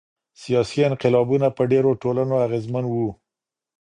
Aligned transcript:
سیاسي 0.41 0.79
انقلابونه 0.89 1.47
په 1.57 1.61
ډیرو 1.71 1.91
ټولنو 2.01 2.35
اغیزمن 2.45 2.85
وو. 2.87 3.09